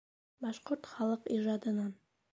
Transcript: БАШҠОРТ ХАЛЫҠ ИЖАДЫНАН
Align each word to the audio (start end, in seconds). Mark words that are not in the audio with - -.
БАШҠОРТ 0.45 0.83
ХАЛЫҠ 0.93 1.23
ИЖАДЫНАН 1.37 1.91